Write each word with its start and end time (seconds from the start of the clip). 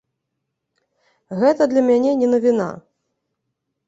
Гэта 1.43 1.67
для 1.73 1.83
мяне 1.89 2.11
не 2.21 2.27
навіна. 2.33 2.69